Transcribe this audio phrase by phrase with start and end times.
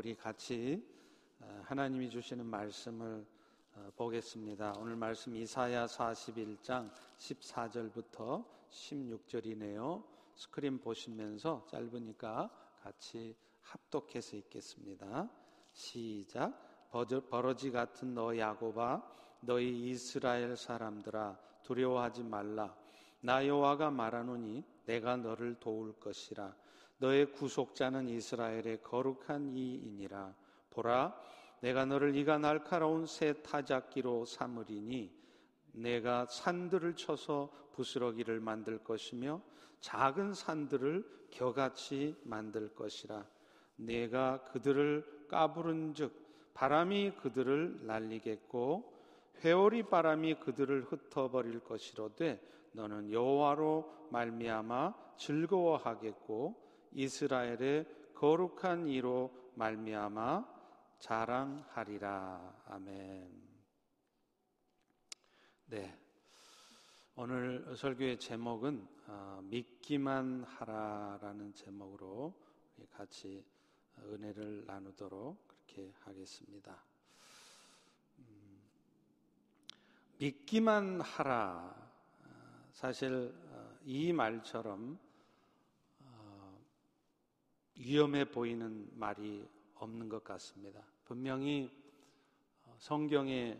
[0.00, 0.82] 우리 같이
[1.40, 3.22] 어, 하나님이 주시는 말씀을
[3.74, 4.72] 어, 보겠습니다.
[4.78, 10.02] 오늘 말씀 이사야 41장 14절부터 16절이네요.
[10.36, 12.48] 스크린 보시면서 짧으니까
[12.82, 15.28] 같이 합독해서 읽겠습니다.
[15.74, 16.88] 시작.
[17.28, 19.02] 버러지 같은 너 야고바
[19.42, 22.74] 너희 이스라엘 사람들아 두려워하지 말라.
[23.20, 26.56] 나 여호와가 말하노니 내가 너를 도울 것이라.
[27.00, 30.34] 너의 구속자는 이스라엘의 거룩한 이이니라.
[30.70, 31.18] 보라,
[31.60, 35.10] 내가 너를 이가 날카로운 새 타작기로 삼으리니
[35.72, 39.40] 내가 산들을 쳐서 부스러기를 만들 것이며
[39.80, 43.26] 작은 산들을 겨같이 만들 것이라.
[43.76, 48.92] 내가 그들을 까부른즉 바람이 그들을 날리겠고
[49.42, 52.42] 회오리 바람이 그들을 흩어버릴 것이로되
[52.72, 60.60] 너는 여호와로 말미암아 즐거워하겠고 이스라엘의 거룩한 이로 말미암아
[60.98, 62.62] 자랑하리라.
[62.66, 63.50] 아멘.
[65.66, 65.98] 네.
[67.14, 72.34] 오늘 설교의 제목은 어, 믿기만 하라라는 제목으로
[72.90, 73.44] 같이
[73.98, 76.82] 은혜를 나누도록 그렇게 하겠습니다.
[78.18, 78.60] 음,
[80.18, 81.90] 믿기만 하라.
[82.72, 84.98] 사실 어, 이 말처럼
[87.80, 90.84] 위험해 보이는 말이 없는 것 같습니다.
[91.04, 91.70] 분명히
[92.64, 93.58] 어, 성경에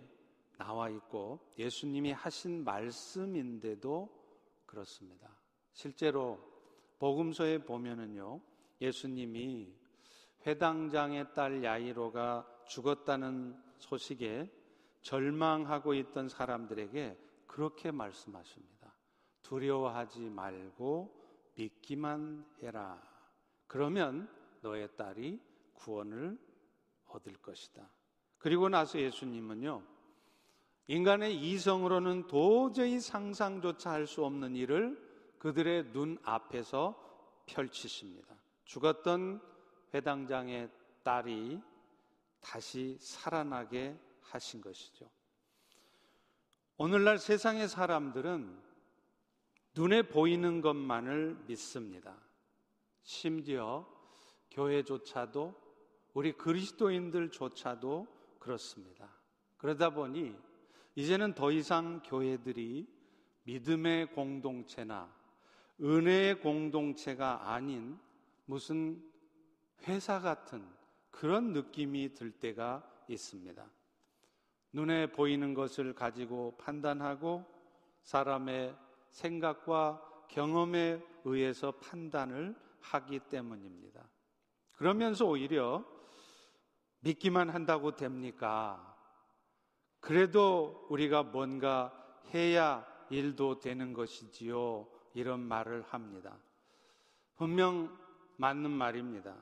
[0.58, 4.08] 나와 있고 예수님이 하신 말씀인데도
[4.66, 5.34] 그렇습니다.
[5.72, 6.38] 실제로
[6.98, 8.41] 복음서에 보면은요,
[8.82, 9.74] 예수님이
[10.46, 14.50] 회당장의 딸 야이로가 죽었다는 소식에
[15.00, 18.94] 절망하고 있던 사람들에게 그렇게 말씀하십니다.
[19.42, 21.18] 두려워하지 말고
[21.56, 23.09] 믿기만 해라.
[23.70, 24.28] 그러면
[24.62, 25.40] 너의 딸이
[25.74, 26.36] 구원을
[27.06, 27.88] 얻을 것이다.
[28.38, 29.80] 그리고 나서 예수님은요,
[30.88, 34.98] 인간의 이성으로는 도저히 상상조차 할 수 없는 일을
[35.38, 36.97] 그들의 눈 앞에서
[37.47, 38.34] 펼치십니다.
[38.64, 39.41] 죽었던
[39.94, 40.69] 회당장의
[41.04, 41.62] 딸이
[42.41, 45.08] 다시 살아나게 하신 것이죠.
[46.76, 48.60] 오늘날 세상의 사람들은
[49.76, 52.29] 눈에 보이는 것만을 믿습니다.
[53.03, 53.87] 심지어
[54.50, 55.55] 교회조차도
[56.15, 58.06] 우리 그리스도인들조차도
[58.38, 59.09] 그렇습니다.
[59.56, 60.37] 그러다 보니
[60.94, 62.87] 이제는 더 이상 교회들이
[63.44, 65.15] 믿음의 공동체나
[65.81, 67.99] 은혜의 공동체가 아닌
[68.44, 69.03] 무슨
[69.87, 70.67] 회사 같은
[71.11, 73.65] 그런 느낌이 들 때가 있습니다.
[74.72, 77.44] 눈에 보이는 것을 가지고 판단하고
[78.03, 78.77] 사람의
[79.11, 84.08] 생각과 경험에 의해서 판단을 하기 때문입니다.
[84.72, 85.84] 그러면서 오히려
[87.00, 88.96] 믿기만 한다고 됩니까?
[90.00, 91.92] 그래도 우리가 뭔가
[92.32, 94.88] 해야 일도 되는 것이지요.
[95.14, 96.38] 이런 말을 합니다.
[97.36, 97.96] 분명
[98.36, 99.36] 맞는 말입니다.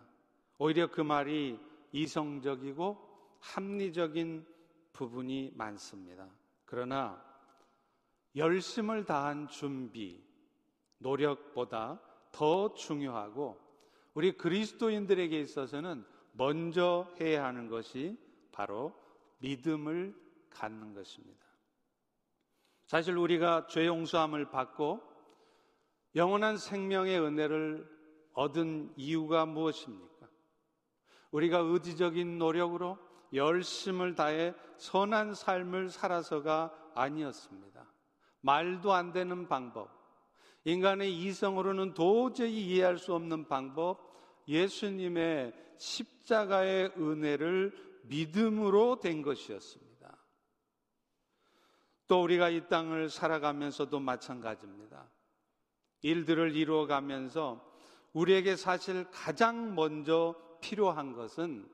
[0.59, 1.59] 오히려 그 말이
[1.93, 4.47] 이성적이고 합리적인
[4.93, 6.29] 부분이 많습니다.
[6.65, 7.23] 그러나
[8.35, 10.23] 열심을 다한 준비,
[10.99, 12.01] 노력보다
[12.33, 13.59] 더 중요하고
[14.15, 18.19] 우리 그리스도인들에게 있어서는 먼저 해야 하는 것이
[18.53, 18.93] 바로
[19.39, 20.15] 믿음을
[20.51, 21.47] 갖는 것입니다.
[22.87, 25.01] 사실 우리가 죄 용서함을 받고
[26.15, 27.89] 영원한 생명의 은혜를
[28.33, 30.29] 얻은 이유가 무엇입니까?
[31.31, 32.99] 우리가 의지적인 노력으로
[33.33, 37.87] 열심을 다해 선한 삶을 살아서가 아니었습니다.
[38.41, 39.91] 말도 안 되는 방법,
[40.69, 44.13] 인간의 이성으로는 도저히 이해할 수 없는 방법,
[44.47, 49.89] 예수님의 십자가의 은혜를 믿음으로 된 것이었습니다.
[52.07, 55.09] 또 우리가 이 땅을 살아가면서도 마찬가지입니다.
[56.03, 57.67] 일들을 이루어가면서
[58.13, 61.67] 우리에게 사실 가장 먼저 필요한 것은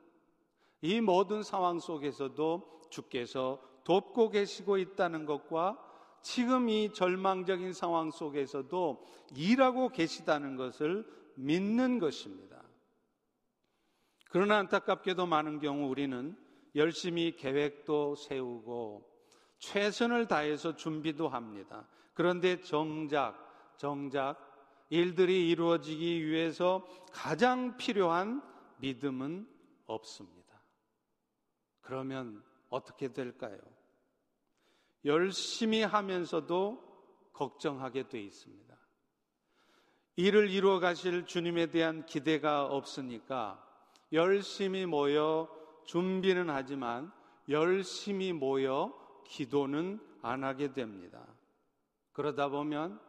[0.83, 5.94] 이 모든 상황 속에서도 주께서 돕고 계시고 있다는 것과
[6.25, 9.05] 지금 이 절망적인 상황 속에서도
[9.37, 11.07] 일하고 계시다는 것을
[11.37, 12.63] 믿는 것입니다.
[14.31, 16.35] 그러나 안타깝게도 많은 경우 우리는
[16.75, 19.07] 열심히 계획도 세우고
[19.59, 21.87] 최선을 다해서 준비도 합니다.
[22.15, 24.39] 그런데 정작, 정작
[24.89, 28.43] 일들이 이루어지기 위해서 가장 필요한
[28.79, 29.47] 믿음은
[29.85, 30.59] 없습니다.
[31.83, 33.74] 그러면 어떻게 될까요?
[35.05, 36.83] 열심히 하면서도
[37.33, 38.75] 걱정하게 돼 있습니다.
[40.17, 43.61] 일을 이루어 가실 주님에 대한 기대가 없으니까
[44.13, 45.49] 열심히 모여
[45.87, 47.13] 준비는 하지만
[47.49, 48.95] 열심히 모여
[49.27, 51.27] 기도는 안 하게 됩니다.
[52.13, 53.01] 그러다 보면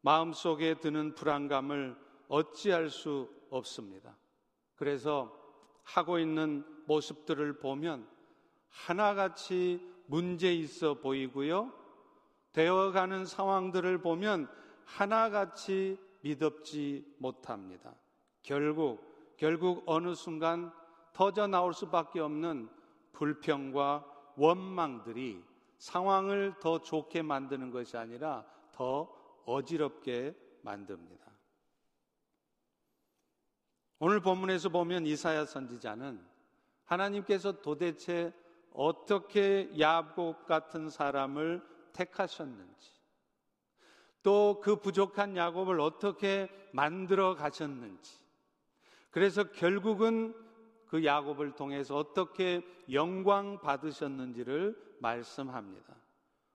[0.00, 1.96] 마음속에 드는 불안감을
[2.28, 4.16] 어찌할 수 없습니다.
[4.74, 5.32] 그래서
[5.84, 8.08] 하고 있는 모습들을 보면
[8.68, 11.72] 하나같이 문제 있어 보이고요.
[12.52, 14.48] 되어가는 상황들을 보면
[14.84, 17.94] 하나같이 믿업지 못합니다.
[18.42, 20.72] 결국, 결국 어느 순간
[21.12, 22.68] 터져 나올 수밖에 없는
[23.12, 24.04] 불평과
[24.36, 25.42] 원망들이
[25.78, 29.12] 상황을 더 좋게 만드는 것이 아니라 더
[29.44, 31.26] 어지럽게 만듭니다.
[33.98, 36.22] 오늘 본문에서 보면 이사야 선지자는
[36.84, 38.32] 하나님께서 도대체
[38.76, 41.62] 어떻게 야곱 같은 사람을
[41.92, 42.96] 택하셨는지
[44.22, 48.20] 또 그 부족한 야곱을 어떻게 만들어 가셨는지
[49.10, 50.34] 그래서 결국은
[50.86, 52.62] 그 야곱을 통해서 어떻게
[52.92, 55.94] 영광 받으셨는지를 말씀합니다.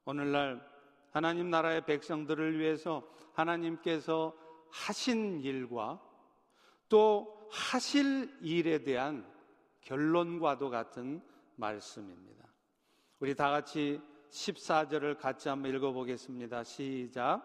[0.06, 0.66] 오늘날
[1.12, 3.04] 하나님 나라의 백성들을 위해서
[3.34, 4.34] 하나님께서
[4.70, 6.00] 하신 일과
[6.88, 9.26] 또 하실 일에 대한
[9.82, 11.22] 결론과도 같은
[11.62, 12.44] 말씀입니다.
[13.20, 16.64] 우리 다 같이 14절을 같이 한번 읽어보겠습니다.
[16.64, 17.44] 시작.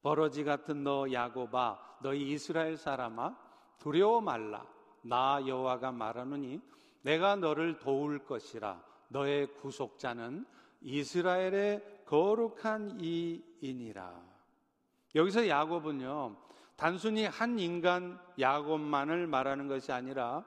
[0.00, 3.36] 버러지 같은 너 야고바, 너희 이스라엘 사람아,
[3.78, 4.64] 두려워 말라.
[5.02, 6.60] 나 여호와가 말하노니
[7.02, 8.80] 내가 너를 도울 것이라.
[9.08, 10.46] 너의 구속자는
[10.80, 14.22] 이스라엘의 거룩한 이인이라.
[15.16, 16.36] 여기서 야곱은요,
[16.76, 20.44] 단순히 한 인간 야곱만을 말하는 것이 아니라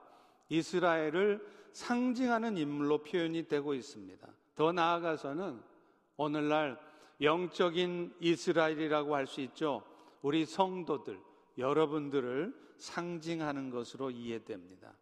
[0.52, 1.40] 이스라엘을
[1.72, 4.28] 상징하는 인물로 표현이 되고 있습니다.
[4.56, 5.62] 더 나아가서는
[6.18, 6.78] 오늘날
[7.22, 9.82] 영적인 이스라엘이라고 할 수 있죠.
[10.22, 11.18] 우리 성도들,
[11.58, 14.94] 여러분들을 상징하는 것으로 이해됩니다.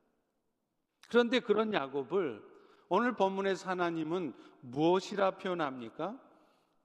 [1.10, 2.44] 그런데 그런 야곱을
[2.88, 6.20] 오늘 본문에서 하나님은 무엇이라 표현합니까?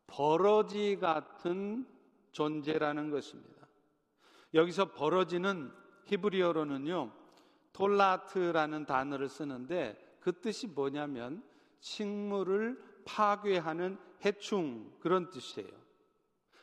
[0.06, 1.86] 버러지 같은
[2.32, 3.66] 존재라는 것입니다.
[4.54, 5.70] 여기서 버러지는
[6.06, 7.12] 히브리어로는요,
[7.74, 11.42] 톨라트라는 단어를 쓰는데 그 뜻이 뭐냐면
[11.80, 15.68] 식물을 파괴하는 해충 그런 뜻이에요.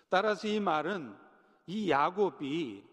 [0.09, 1.13] 따라서 이 말은
[1.67, 2.83] 이 야곱이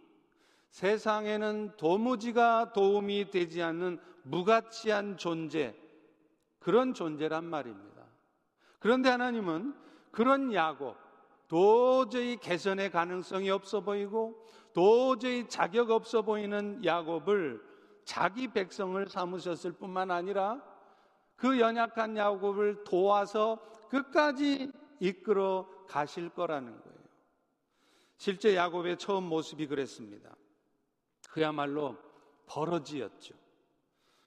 [0.69, 5.75] 세상에는 도무지가 도움이 되지 않는 무가치한 존재,
[6.59, 8.05] 그런 존재란 말입니다.
[8.79, 9.75] 그런데 하나님은
[10.11, 10.97] 그런 야곱,
[11.49, 14.45] 도저히 개선의 가능성이 없어 보이고
[14.75, 17.68] 도저히 자격 없어 보이는 야곱을
[18.09, 20.63] 자기 백성을 삼으셨을 뿐만 아니라
[21.37, 23.59] 그 연약한 야곱을 도와서
[23.91, 26.99] 끝까지 이끌어 가실 거라는 거예요.
[28.17, 30.35] 실제 야곱의 처음 모습이 그랬습니다.
[31.29, 31.99] 그야말로
[32.47, 33.35] 버러지였죠.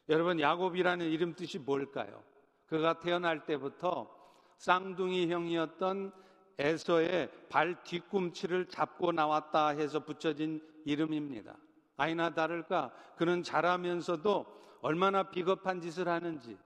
[0.09, 2.23] 여러분 야곱이라는 이름 뜻이 뭘까요?
[2.67, 4.15] 그가 태어날 때부터
[4.59, 6.13] 쌍둥이 형이었던
[6.59, 11.57] 에서의 발 뒤꿈치를 잡고 나왔다 해서 붙여진 이름입니다.
[12.01, 14.47] 아이나 다를까 그는 자라면서도
[14.81, 16.57] 얼마나 비겁한 짓을 하는지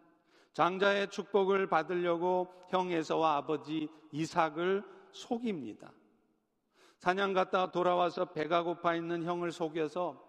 [0.54, 5.92] 장자의 축복을 받으려고 형 에서와 아버지 이삭을 속입니다.
[7.00, 10.24] 사냥 갔다 돌아와서 배가 고파 있는 형을 속여서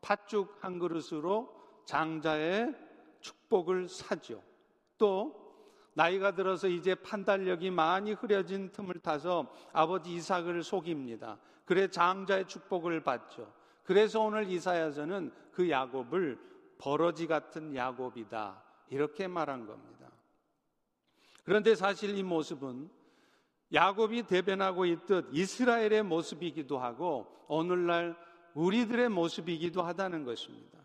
[0.00, 1.52] 팥죽 한 그릇으로
[1.84, 2.72] 장자의
[3.20, 4.40] 축복을 사죠.
[4.96, 5.42] 또
[5.94, 11.40] 나이가 들어서 이제 판단력이 많이 흐려진 틈을 타서 아버지 이삭을 속입니다.
[11.64, 13.61] 그래 장자의 축복을 받죠.
[13.82, 16.38] 그래서 오늘 이사야서는 그 야곱을
[16.78, 18.62] 버러지 같은 야곱이다.
[18.90, 20.10] 이렇게 말한 겁니다.
[21.44, 22.90] 그런데 사실 이 모습은
[23.72, 28.16] 야곱이 대변하고 있듯 이스라엘의 모습이기도 하고 오늘날
[28.54, 30.78] 우리들의 모습이기도 하다는 것입니다.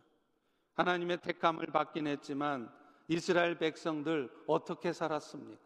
[0.74, 2.72] 하나님의 택함을 받긴 했지만
[3.08, 5.62] 이스라엘 백성들 어떻게 살았습니까?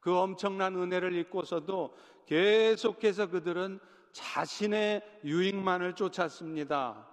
[0.00, 1.94] 그 엄청난 은혜를 잊고서도
[2.26, 3.80] 계속해서 그들은
[4.12, 7.08] 자신의 유익만을 쫓았습니다.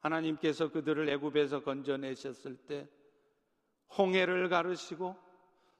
[0.00, 2.88] 하나님께서 그들을 애굽에서 건져내셨을 때
[3.96, 5.16] 홍해를 가르시고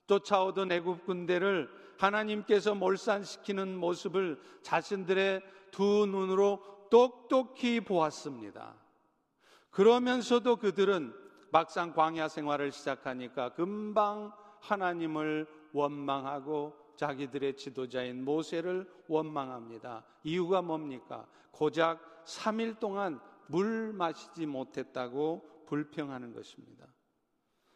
[0.06, 1.68] 쫓아오던 애굽 군대를
[1.98, 8.74] 하나님께서 몰산시키는 모습을 자신들의 두 눈으로 똑똑히 보았습니다.
[9.70, 11.14] 그러면서도 그들은
[11.50, 20.04] 막상 광야 생활을 시작하니까 금방 하나님을 원망하고 자기들의 지도자인 모세를 원망합니다.
[20.22, 21.26] 이유가 뭡니까?
[21.50, 26.86] 고작 3일 동안 물 마시지 못했다고 불평하는 것입니다.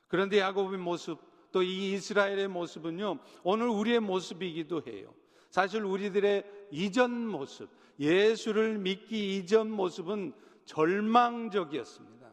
[0.08, 1.18] 그런데 야곱의 모습,
[1.50, 5.14] 또 이 이스라엘의 모습은요, 오늘 우리의 모습이기도 해요.
[5.50, 10.34] 사실 우리들의 이전 모습, 예수를 믿기 이전 모습은
[10.66, 12.28] 절망적이었습니다.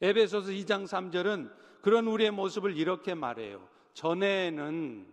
[0.00, 1.52] 에베소서 2장 3절은
[1.82, 3.68] 그런 우리의 모습을 이렇게 말해요.
[3.94, 5.06] 전에는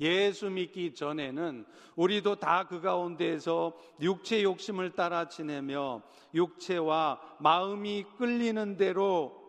[0.00, 1.64] 예수 믿기 전에는
[1.96, 6.02] 우리도 다 그 가운데에서 육체 욕심을 따라 지내며
[6.34, 9.40] 육체와 마음이 끌리는 대로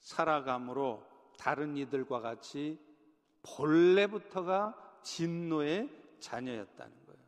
[0.00, 1.04] 살아감으로
[1.38, 2.78] 다른 이들과 같이
[3.42, 5.88] 본래부터가 진노의
[6.20, 7.22] 자녀였다는 거예요.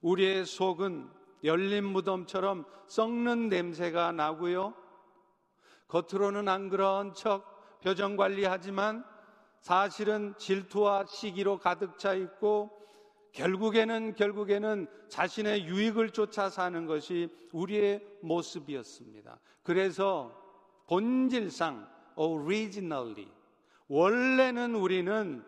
[0.00, 1.10] 우리의 속은
[1.44, 4.74] 열린 무덤처럼 썩는 냄새가 나고요.
[5.88, 9.04] 겉으로는 안 그런 척 표정 관리하지만
[9.60, 12.70] 사실은 질투와 시기로 가득 차 있고
[13.32, 19.38] 결국에는 결국에는 자신의 유익을 쫓아 사는 것이 우리의 모습이었습니다.
[19.62, 20.36] 그래서
[20.88, 23.28] 본질상 originally
[23.88, 25.44] 원래는 우리는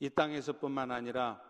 [0.00, 1.40] 이 땅에서뿐만 아니라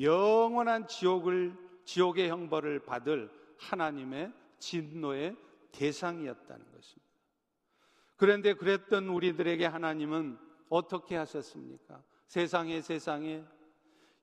[0.00, 5.36] 영원한 지옥을 지옥의 형벌을 받을 하나님의 진노의
[5.72, 7.09] 대상이었다는 것입니다.
[8.20, 10.36] 그런데 그랬던 우리들에게 하나님은
[10.68, 12.02] 어떻게 하셨습니까?
[12.26, 13.42] 세상에 세상에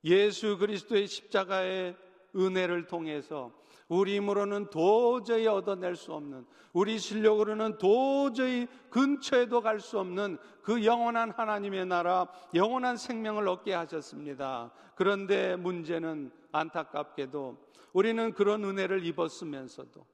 [0.04, 1.96] 예수 그리스도의 십자가의
[2.36, 3.52] 은혜를 통해서
[3.88, 11.32] 우리 힘으로는 도저히 얻어낼 수 없는 우리 실력으로는 도저히 근처에도 갈 수 없는 그 영원한
[11.32, 14.70] 하나님의 나라 영원한 생명을 얻게 하셨습니다.
[14.94, 17.58] 그런데 문제는 안타깝게도
[17.92, 20.06] 우리는 그런 은혜를 입었으면서도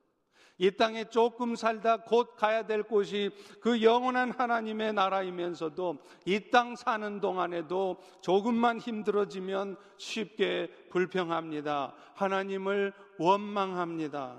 [0.58, 3.30] 이 땅에 조금 살다 곧 가야 될 곳이
[3.61, 11.94] 그 영원한 하나님의 나라이면서도 이 땅 사는 동안에도 조금만 힘들어지면 쉽게 불평합니다.
[12.14, 14.38] 하나님을 원망합니다.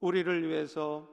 [0.00, 1.08] 우리를 위해서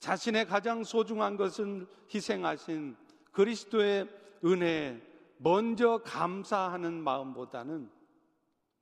[0.00, 2.96] 자신의 가장 소중한 것은 희생하신
[3.32, 4.06] 그리스도의
[4.44, 5.00] 은혜에
[5.38, 7.90] 먼저 감사하는 마음보다는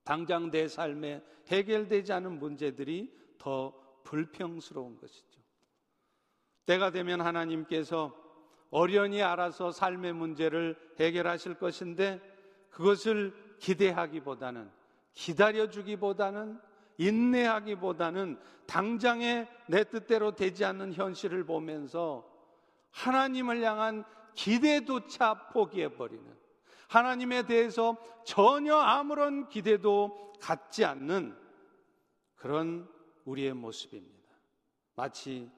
[0.03, 5.41] 당장 내 삶에 해결되지 않은 문제들이 더 불평스러운 것이죠.
[6.65, 8.17] 때가 되면 하나님께서
[8.71, 12.21] 어련히 알아서 삶의 문제를 해결하실 것인데
[12.71, 14.71] 그것을 기대하기보다는
[15.15, 16.61] 기다려주기보다는
[16.99, 22.25] 인내하기보다는 당장에 내 뜻대로 되지 않는 현실을 보면서
[22.93, 26.25] 하나님을 향한 기대조차 포기해버리는
[26.87, 31.37] 하나님에 대해서 전혀 아무런 기대도 갖지 않는
[32.37, 32.89] 그런
[33.25, 34.35] 우리의 모습입니다.
[34.95, 35.51] 마치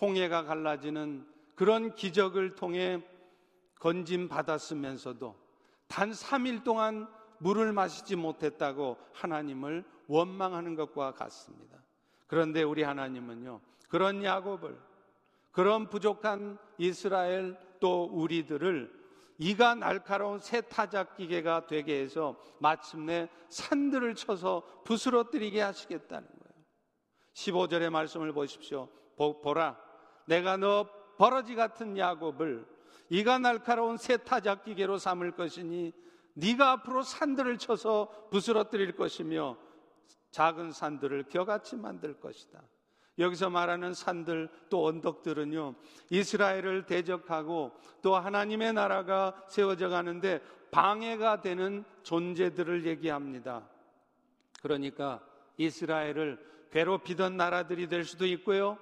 [0.00, 3.02] 홍해가 갈라지는 그런 기적을 통해
[3.78, 5.36] 건짐 받았으면서도
[5.86, 11.78] 단 3일 동안 물을 마시지 못했다고 하나님을 원망하는 것과 같습니다.
[12.26, 14.78] 그런데 우리 하나님은요, 그런 야곱을,
[15.52, 19.04] 그런 부족한 이스라엘 또 우리들을
[19.38, 26.43] 이가 날카로운 새 타작 기계가 되게 해서 마침내 산들을 쳐서 부스러뜨리게 하시겠다는 거예요.
[27.34, 28.88] 15절의 말씀을 보십시오.
[29.16, 29.78] 보라,
[30.26, 30.88] 내가 너
[31.18, 32.66] 버러지 같은 야곱을
[33.10, 35.92] 이가 날카로운 새 타작 기계로 삼을 것이니
[36.34, 39.56] 네가 앞으로 산들을 쳐서 부스러뜨릴 것이며
[40.30, 42.62] 작은 산들을 겨같이 만들 것이다.
[43.18, 45.76] 여기서 말하는 산들 또 언덕들은요
[46.10, 47.72] 이스라엘을 대적하고
[48.02, 50.40] 또 하나님의 나라가 세워져 가는데
[50.72, 53.68] 방해가 되는 존재들을 얘기합니다.
[54.60, 55.24] 그러니까
[55.56, 58.76] 이스라엘을 괴롭히던 나라들이 될 수도 있고요.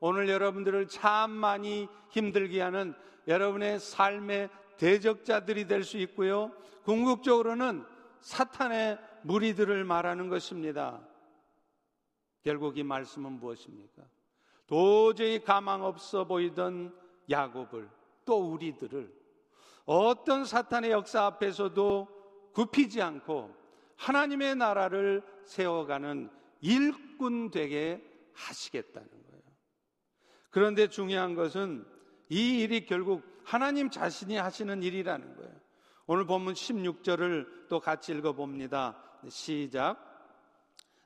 [0.00, 2.92] 오늘 여러분들을 참 많이 힘들게 하는
[3.28, 6.50] 여러분의 삶의 대적자들이 될 수 있고요.
[6.82, 7.84] 궁극적으로는
[8.20, 11.00] 사탄의 무리들을 말하는 것입니다.
[12.42, 14.02] 결국 이 말씀은 무엇입니까?
[14.66, 16.92] 도저히 가망 없어 보이던
[17.30, 17.88] 야곱을
[18.24, 19.12] 또 우리들을
[19.84, 22.08] 어떤 사탄의 역사 앞에서도
[22.54, 23.54] 굽히지 않고
[23.96, 28.02] 하나님의 나라를 세워가는 일꾼 되게
[28.34, 29.42] 하시겠다는 거예요.
[30.50, 31.86] 그런데 중요한 것은
[32.28, 35.52] 이 일이 결국 하나님 자신이 하시는 일이라는 거예요.
[36.08, 38.96] 오늘 본문 16절을 또 같이 읽어 봅니다.
[39.28, 39.96] 시작.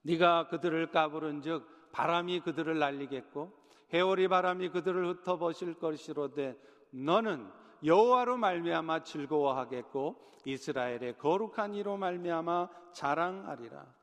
[0.03, 3.53] 네가 그들을 까부른즉 바람이 그들을 날리겠고
[3.93, 6.57] 해오리 바람이 그들을 흩어버실 것이로되
[6.93, 7.51] 너는
[7.85, 14.00] 여호와로 말미암아 즐거워하겠고 이스라엘의 거룩한 이로 말미암아 자랑하리라.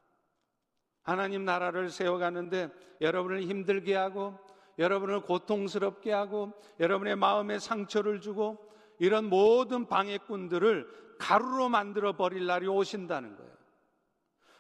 [1.08, 4.38] 하나님 나라를 세워가는데 여러분을 힘들게 하고
[4.78, 8.58] 여러분을 고통스럽게 하고 여러분의 마음에 상처를 주고
[9.00, 13.52] 이런 모든 방해꾼들을 가루로 만들어 버릴 날이 오신다는 거예요.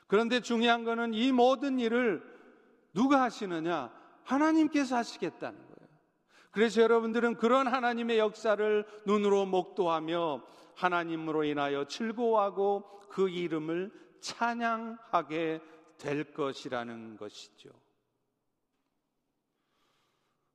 [0.08, 2.24] 그런데 중요한 거는 이 모든 일을
[2.94, 3.92] 누가 하시느냐?
[4.24, 5.90] 하나님께서 하시겠다는 거예요.
[6.52, 10.44] 그래서 여러분들은 그런 하나님의 역사를 눈으로 목도하며
[10.76, 15.62] 하나님으로 인하여 즐거워하고 그 이름을 찬양하게
[15.98, 17.70] 될 것이라는 것이죠.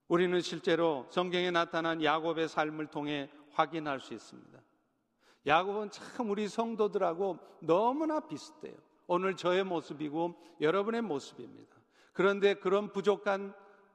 [0.09, 4.61] 우리는 실제로 성경에 나타난 야곱의 삶을 통해 확인할 수 있습니다.
[5.47, 8.77] 야곱은 참 우리 성도들하고 너무나 비슷해요.
[9.07, 11.77] 오늘 저의 모습이고 여러분의 모습입니다.
[12.13, 13.55] 그런데 그런 부족한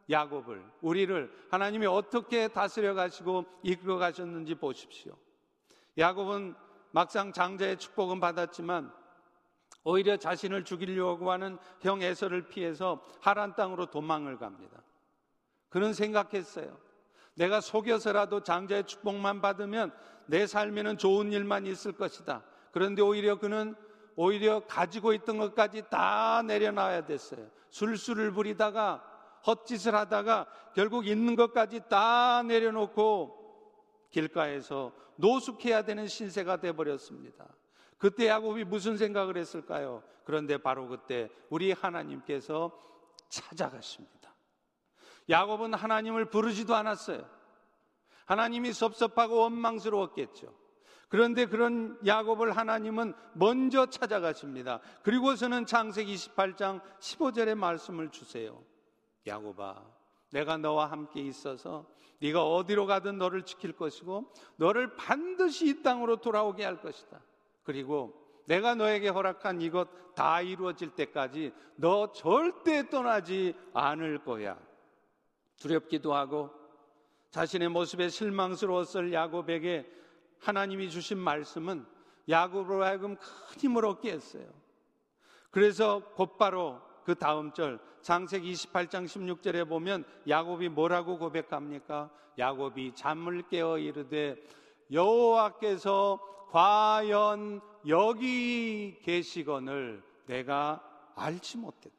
[0.09, 5.15] 야곱을 우리를 하나님이 어떻게 다스려 가시고 이끌어 가셨는지 보십시오.
[5.97, 6.55] 야곱은
[6.91, 8.93] 막상 장자의 축복은 받았지만
[9.87, 14.83] 오히려 자신을 죽이려고 하는 형 에서를 피해서 하란 땅으로 도망을 갑니다.
[15.69, 16.77] 그는 생각했어요.
[17.35, 19.93] 내가 속여서라도 장자의 축복만 받으면
[20.25, 22.43] 내 삶에는 좋은 일만 있을 것이다.
[22.73, 23.75] 그런데 오히려 그는
[24.17, 27.47] 오히려 가지고 있던 것까지 다 내려놔야 됐어요.
[27.69, 29.01] 술수를 부리다가
[29.45, 33.37] 헛짓을 하다가 결국 있는 것까지 다 내려놓고
[34.09, 37.47] 길가에서 노숙해야 되는 신세가 돼 버렸습니다.
[37.97, 40.03] 그때 야곱이 무슨 생각을 했을까요?
[40.23, 42.71] 그런데 바로 그때 우리 하나님께서
[43.29, 44.35] 찾아가십니다.
[45.29, 47.27] 야곱은 하나님을 부르지도 않았어요.
[48.25, 50.53] 하나님이 섭섭하고 원망스러웠겠죠.
[51.09, 54.81] 그런데 그런 야곱을 하나님은 먼저 찾아가십니다.
[55.03, 58.61] 그리고서는 창세기 28장 15절의 말씀을 주세요.
[59.25, 59.85] 야곱아,
[60.31, 61.87] 내가 너와 함께 있어서
[62.19, 67.21] 네가 어디로 가든 너를 지킬 것이고 너를 반드시 이 땅으로 돌아오게 할 것이다.
[67.67, 68.13] 그리고
[68.45, 74.57] 내가 너에게 허락한 이것 다 이루어질 때까지 너 절대 떠나지 않을 거야.
[75.57, 76.49] 두렵기도 하고
[77.31, 79.85] 자신의 모습에 실망스러웠을 야곱에게
[80.39, 81.85] 하나님이 주신 말씀은
[82.29, 84.47] 야곱으로 하여금 큰 힘을 얻게 했어요.
[85.51, 92.09] 그래서 곧바로 그 다음 절 장세기 28장 16절에 보면 야곱이 뭐라고 고백합니까?
[92.39, 94.41] 야곱이 잠을 깨어 이르되
[94.89, 100.83] 여호와께서 과연 여기 계시건을 내가
[101.15, 101.95] 알지 못했다.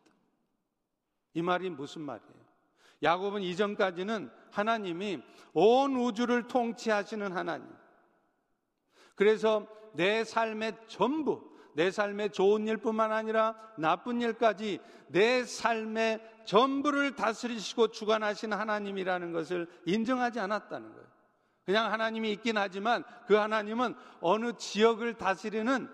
[1.35, 2.39] 이 말이 무슨 말이에요?
[3.03, 7.69] 야곱은 이전까지는 하나님이 온 우주를 통치하시는 하나님.
[9.15, 11.43] 그래서 내 삶의 전부,
[11.75, 20.41] 내 삶의 좋은 일뿐만 아니라 나쁜 일까지 내 삶의 전부를 다스리시고 주관하시는 하나님이라는 것을 인정하지
[20.41, 21.09] 않았다는 거예요.
[21.69, 25.87] 그냥 하나님이 있긴 하지만 그 하나님은 어느 지역을 다스리는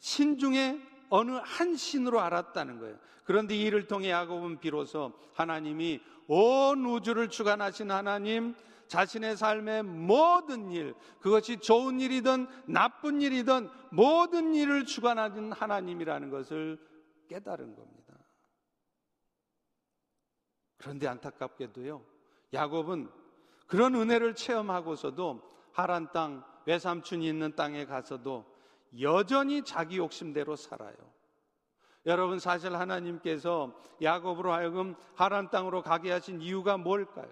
[0.00, 2.98] 신 중에 어느 한 신으로 알았다는 거예요.
[3.24, 8.54] 그런데 이를 통해 야곱은 비로소 하나님이 온 우주를 주관하신 하나님,
[8.88, 16.78] 자신의 삶의 모든 일, 그것이 좋은 일이든 나쁜 일이든 모든 일을 주관하는 하나님이라는 것을
[17.30, 18.12] 깨달은 겁니다.
[20.76, 22.04] 그런데 안타깝게도요,
[22.52, 23.17] 야곱은
[23.68, 28.44] 그런 은혜를 체험하고서도 하란 땅, 외삼촌이 있는 땅에 가서도
[29.00, 30.96] 여전히 자기 욕심대로 살아요.
[32.06, 37.28] 여러분 사실 하나님께서 야곱으로 하여금 하란 땅으로 가게 하신 이유가 뭘까요?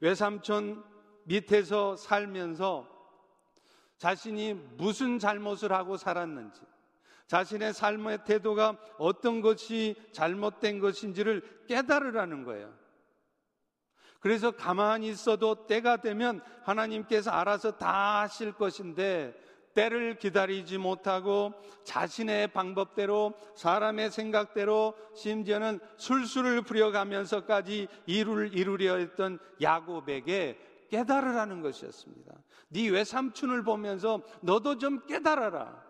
[0.00, 0.82] 외삼촌
[1.24, 2.88] 밑에서 살면서
[3.98, 6.62] 자신이 무슨 잘못을 하고 살았는지,
[7.26, 12.83] 자신의 삶의 태도가 어떤 것이 잘못된 것인지를 깨달으라는 거예요.
[14.24, 19.38] 그래서 가만히 있어도 때가 되면 하나님께서 알아서 다 하실 것인데
[19.74, 21.52] 때를 기다리지 못하고
[21.84, 30.58] 자신의 방법대로 사람의 생각대로 심지어는 술술을 부려가면서까지 이룰 이루려 했던 야곱에게
[30.88, 32.32] 깨달으라는 것이었습니다.
[32.70, 35.84] 네 외삼촌을 보면서 너도 좀 깨달아라.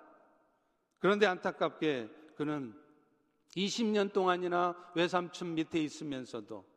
[0.98, 2.74] 그런데 안타깝게 그는
[3.56, 6.73] 20년 동안이나 외삼촌 밑에 있으면서도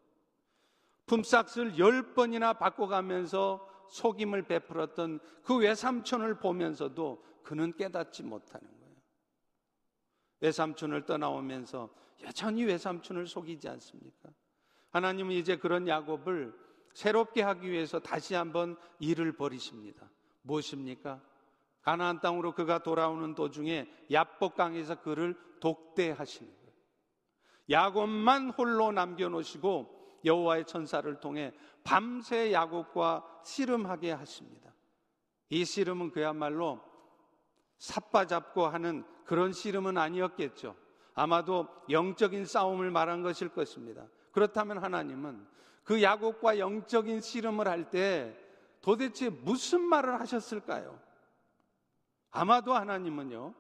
[1.07, 8.95] 품삯을 열 번이나 바꿔가면서 속임을 베풀었던 그 외삼촌을 보면서도 그는 깨닫지 못하는 거예요.
[10.41, 11.89] 외삼촌을 떠나오면서
[12.23, 14.29] 여전히 외삼촌을 속이지 않습니까?
[14.91, 16.53] 하나님은 이제 그런 야곱을
[16.93, 20.09] 새롭게 하기 위해서 다시 한번 일을 벌이십니다.
[20.41, 21.21] 무엇입니까?
[21.81, 26.73] 가나안 땅으로 그가 돌아오는 도중에 야복강에서 그를 독대하시는 거예요.
[27.69, 29.96] 야곱만 홀로 남겨놓으시고
[30.27, 31.51] 여호와의 천사를 통해
[31.83, 34.71] 밤새 야곱과 씨름하게 하십니다.
[35.49, 36.79] 이 씨름은 그야말로
[37.79, 40.75] 삿바잡고 하는 그런 씨름은 아니었겠죠.
[41.15, 44.05] 아마도 영적인 싸움을 말한 것일 것입니다.
[44.31, 45.47] 그렇다면 하나님은
[45.83, 48.37] 그 야곱과 영적인 씨름을 할 때
[48.81, 50.99] 도대체 무슨 말을 하셨을까요?
[52.31, 53.53] 아마도 하나님은요,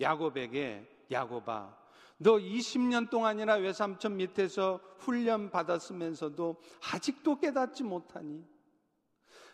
[0.00, 1.76] 야곱에게 야곱아,
[2.22, 6.56] 너 20년 동안이나 외삼촌 밑에서 훈련 받았으면서도
[6.92, 8.44] 아직도 깨닫지 못하니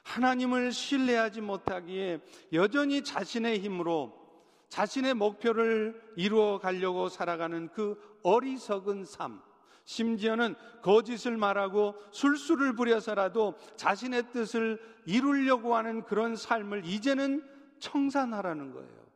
[0.02, 2.20] 하나님을 신뢰하지 못하기에
[2.52, 4.16] 여전히 자신의 힘으로
[4.68, 9.40] 자신의 목표를 이루어 가려고 살아가는 그 어리석은 삶,
[9.84, 17.42] 심지어는 거짓을 말하고 술수를 부려서라도 자신의 뜻을 이루려고 하는 그런 삶을 이제는
[17.78, 19.08] 청산하라는 거예요.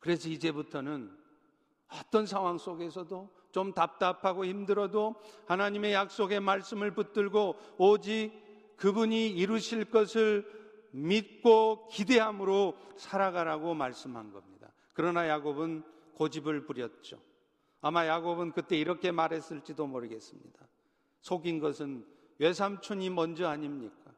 [0.00, 1.23] 그래서 이제부터는
[1.94, 5.14] 어떤 상황 속에서도 좀 답답하고 힘들어도
[5.46, 8.32] 하나님의 약속의 말씀을 붙들고 오직
[8.76, 10.44] 그분이 이루실 것을
[10.90, 14.72] 믿고 기대함으로 살아가라고 말씀한 겁니다.
[14.92, 17.20] 그러나 야곱은 고집을 부렸죠.
[17.80, 20.66] 아마 야곱은 그때 이렇게 말했을지도 모르겠습니다.
[21.20, 22.04] 속인 것은
[22.38, 24.12] 외삼촌이 먼저 아닙니까?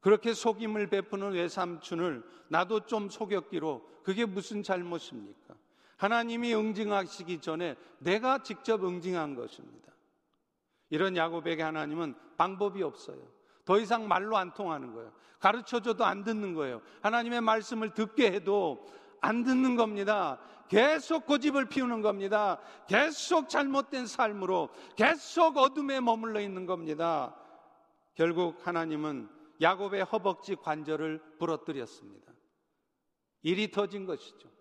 [0.00, 5.54] 그렇게 속임을 베푸는 외삼촌을 나도 좀 속였기로 그게 무슨 잘못입니까?
[6.00, 9.92] 하나님이 응징하시기 전에 내가 직접 응징한 것입니다.
[10.88, 13.18] 이런 야곱에게 하나님은 방법이 없어요.
[13.66, 15.12] 더 이상 말로 안 통하는 거예요.
[15.40, 16.80] 가르쳐줘도 안 듣는 거예요.
[17.02, 18.82] 하나님의 말씀을 듣게 해도
[19.20, 20.40] 안 듣는 겁니다.
[20.68, 22.58] 계속 고집을 피우는 겁니다.
[22.88, 27.36] 계속 잘못된 삶으로 계속 어둠에 머물러 있는 겁니다.
[28.14, 29.28] 결국 하나님은
[29.60, 32.32] 야곱의 허벅지 관절을 부러뜨렸습니다.
[33.42, 34.59] 일이 터진 것이죠.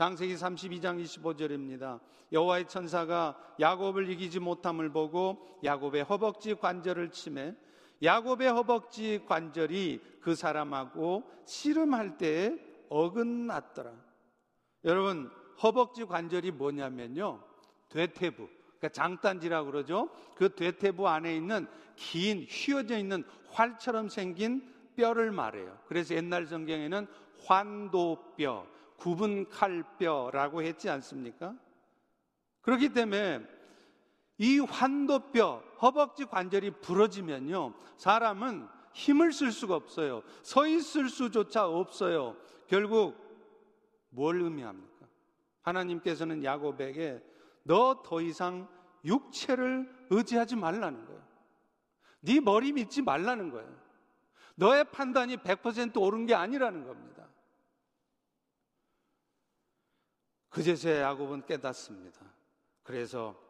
[0.00, 2.00] 장세기 32장 25절입니다.
[2.32, 7.54] 여호와의 천사가 야곱을 이기지 못함을 보고 야곱의 허벅지 관절을 치매
[8.02, 12.56] 야곱의 허벅지 관절이 그 사람하고 씨름할 때에
[12.88, 13.92] 어긋났더라.
[14.84, 15.30] 여러분
[15.62, 17.44] 허벅지 관절이 뭐냐면요.
[17.90, 18.48] 대퇴부.
[18.78, 20.08] 그러니까 장단지라고 그러죠.
[20.34, 25.78] 그 대퇴부 안에 있는 긴 휘어져 있는 활처럼 생긴 뼈를 말해요.
[25.88, 27.06] 그래서 옛날 성경에는
[27.44, 31.56] 환도뼈, 구분 칼뼈라고 했지 않습니까?
[32.60, 33.40] 그렇기 때문에
[34.38, 37.74] 이 환도뼈, 허벅지 관절이 부러지면요.
[37.96, 40.22] 사람은 힘을 쓸 수가 없어요.
[40.42, 42.36] 서 있을 수조차 없어요.
[42.68, 43.16] 결국
[44.10, 45.06] 뭘 의미합니까?
[45.62, 47.22] 하나님께서는 야곱에게
[47.64, 48.68] 너 더 이상
[49.04, 51.22] 육체를 의지하지 말라는 거예요.
[52.20, 53.80] 네 머리 믿지 말라는 거예요.
[54.56, 57.29] 너의 판단이 100% 옳은 게 아니라는 겁니다.
[60.50, 62.20] 그제서야 야곱은 깨닫습니다.
[62.82, 63.40] 그래서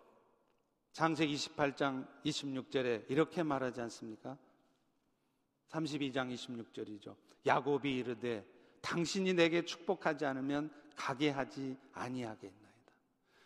[0.92, 4.36] 창세기 28장 26절에 이렇게 말하지 않습니까?
[5.70, 7.16] 32장 26절이죠.
[7.46, 8.44] 야곱이 이르되
[8.82, 12.92] 당신이 내게 축복하지 않으면 가게 하지 아니하겠나이다.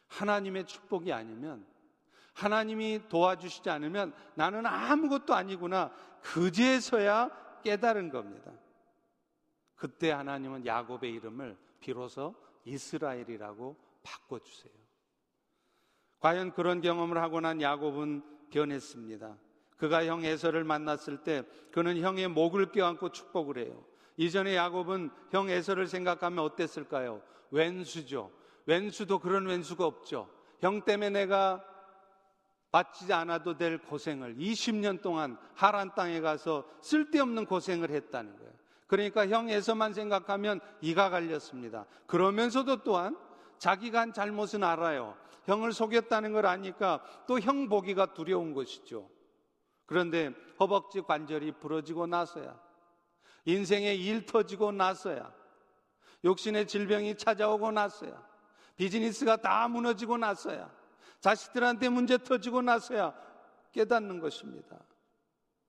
[0.08, 1.66] 하나님의 축복이 아니면
[2.32, 5.94] 하나님이 도와주시지 않으면 나는 아무것도 아니구나.
[6.22, 8.50] 그제서야 깨달은 겁니다.
[9.76, 14.72] 그때 하나님은 야곱의 이름을 비로소 이스라엘이라고 바꿔주세요.
[16.20, 19.36] 과연 그런 경험을 하고 난 야곱은 변했습니다.
[19.76, 23.84] 그가 형 에서를 만났을 때 그는 형의 목을 껴안고 축복을 해요.
[24.16, 27.22] 이전에 야곱은 형 에서를 생각하면 어땠을까요?
[27.50, 28.30] 왼수죠.
[28.66, 30.30] 왼수도 그런 왼수가 없죠.
[30.60, 31.64] 형 때문에 내가
[32.70, 38.52] 받지 않아도 될 고생을 20년 동안 하란 땅에 가서 쓸데없는 고생을 했다는 거예요.
[38.86, 41.86] 그러니까 형에서만 생각하면 이가 갈렸습니다.
[42.06, 43.16] 그러면서도 또한
[43.58, 45.16] 자기가 한 잘못은 알아요.
[45.44, 49.08] 형을 속였다는 걸 아니까 또 형 보기가 두려운 것이죠.
[49.86, 52.58] 그런데 허벅지 관절이 부러지고 나서야
[53.44, 55.32] 인생의 일 터지고 나서야
[56.24, 58.22] 욕심의 질병이 찾아오고 나서야
[58.76, 60.70] 비즈니스가 다 무너지고 나서야
[61.20, 63.14] 자식들한테 문제 터지고 나서야
[63.72, 64.78] 깨닫는 것입니다.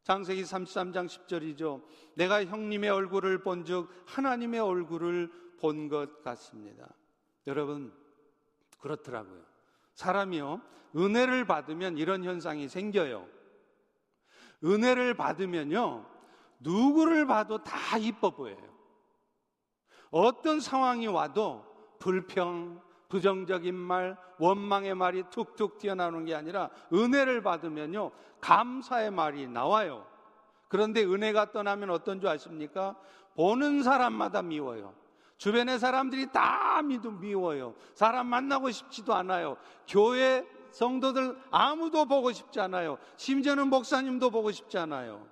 [0.05, 1.83] 장세기 33장 10절이죠.
[2.13, 6.93] 내가 형님의 얼굴을 본즉 하나님의 얼굴을 본 것 같습니다.
[7.47, 7.91] 여러분
[8.79, 9.41] 그렇더라고요.
[9.95, 10.61] 사람이요
[10.95, 13.27] 은혜를 받으면 이런 현상이 생겨요.
[14.63, 16.05] 은혜를 받으면요
[16.59, 18.75] 누구를 봐도 다 이뻐 보여요.
[20.11, 21.65] 어떤 상황이 와도
[21.97, 30.05] 불평, 부정적인 말, 원망의 말이 툭툭 튀어나오는 게 아니라 은혜를 받으면요, 감사의 말이 나와요.
[30.67, 32.95] 그런데 은혜가 떠나면 어떤 줄 아십니까?
[33.35, 34.93] 보는 사람마다 미워요.
[35.37, 37.75] 주변의 사람들이 다 미도 미워요.
[37.93, 39.57] 사람 만나고 싶지도 않아요.
[39.87, 42.97] 교회 성도들 아무도 보고 싶지 않아요.
[43.17, 45.25] 심지어는 목사님도 보고 싶지 않아요.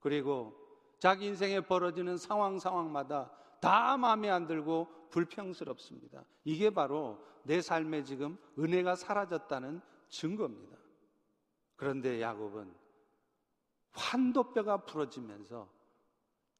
[0.00, 0.54] 그리고
[0.98, 6.24] 자기 인생에 벌어지는 상황 상황마다 다 마음에 안 들고 불평스럽습니다.
[6.44, 10.76] 이게 바로 내 삶에 지금 은혜가 사라졌다는 증거입니다.
[11.76, 12.74] 그런데 야곱은
[13.92, 15.70] 환도뼈가 부러지면서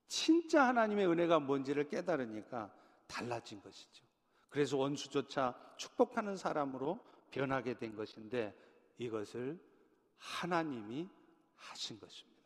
[0.07, 2.73] 진짜 하나님의 은혜가 뭔지를 깨달으니까
[3.07, 4.05] 달라진 것이죠.
[4.49, 8.55] 그래서 원수조차 축복하는 사람으로 변하게 된 것인데
[8.99, 9.61] 이것을
[10.19, 11.09] 하나님이
[11.57, 12.37] 하신 것입니다.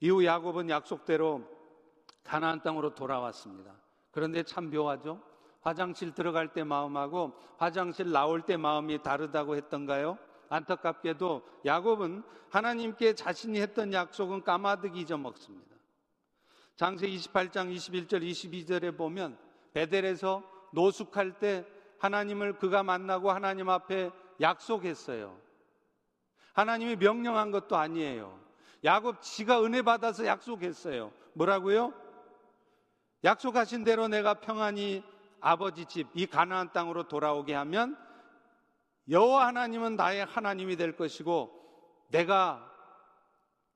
[0.00, 1.59] 이후 야곱은 약속대로
[2.24, 3.74] 가나안 땅으로 돌아왔습니다.
[4.10, 5.20] 그런데 참 묘하죠?
[5.60, 10.18] 화장실 들어갈 때 마음하고 화장실 나올 때 마음이 다르다고 했던가요?
[10.48, 15.76] 안타깝게도 야곱은 하나님께 자신이 했던 약속은 까마득이 잊어먹습니다.
[16.76, 19.38] 장세 28장 21절 22절에 보면
[19.74, 21.66] 베델에서 노숙할 때
[21.98, 25.36] 하나님을 그가 만나고 하나님 앞에 약속했어요.
[26.54, 28.38] 하나님이 명령한 것도 아니에요.
[28.82, 31.12] 야곱 지가 은혜 받아서 약속했어요.
[31.34, 31.92] 뭐라고요?
[33.24, 35.02] 약속하신 대로 내가 평안히
[35.40, 37.96] 아버지 집 이 가나안 땅으로 돌아오게 하면
[39.08, 41.50] 여호와 하나님은 나의 하나님이 될 것이고
[42.08, 42.66] 내가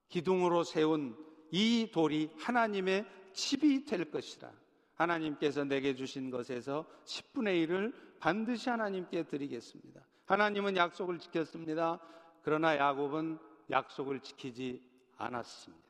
[0.09, 1.17] 기둥으로 세운
[1.51, 4.51] 이 돌이 하나님의 집이 될 것이라.
[4.95, 10.01] 하나님께서 내게 주신 것에서 10분의 1을 반드시 하나님께 드리겠습니다.
[10.27, 11.99] 하나님은 약속을 지켰습니다.
[12.43, 13.39] 그러나 야곱은
[13.71, 14.83] 약속을 지키지
[15.17, 15.83] 않았습니다.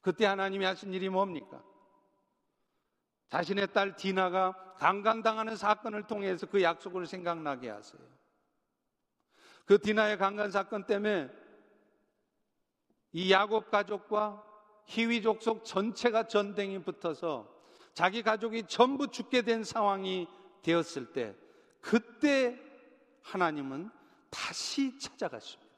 [0.00, 1.62] 그때 하나님이 하신 일이 뭡니까?
[3.28, 8.00] 자신의 딸 디나가 강간당하는 사건을 통해서 그 약속을 생각나게 하세요.
[9.64, 11.30] 그 디나의 강간 사건 때문에
[13.12, 14.42] 이 야곱 가족과
[14.86, 17.54] 희위 족속 전체가 전쟁이 붙어서
[17.92, 20.26] 자기 가족이 전부 죽게 된 상황이
[20.62, 21.34] 되었을 때
[21.80, 22.58] 그때
[23.22, 23.90] 하나님은
[24.30, 25.68] 다시 찾아갔습니다.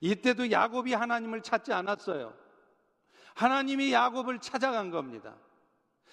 [0.00, 2.34] 이때도 야곱이 하나님을 찾지 않았어요.
[3.34, 5.36] 하나님이 야곱을 찾아간 겁니다.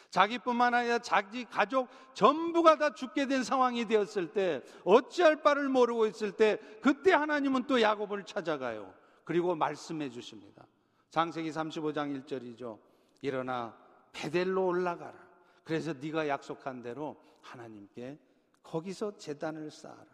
[0.09, 6.31] 자기뿐만 아니라 자기 가족 전부가 다 죽게 된 상황이 되었을 때 어찌할 바를 모르고 있을
[6.31, 8.93] 때 그때 하나님은 또 야곱을 찾아가요.
[9.23, 10.65] 그리고 말씀해 주십니다.
[11.09, 12.79] 장세기 35장 1절이죠.
[13.21, 13.77] 일어나
[14.13, 15.27] 베델로 올라가라.
[15.63, 18.17] 그래서 네가 약속한 대로 하나님께
[18.63, 20.05] 거기서 재단을 쌓아라.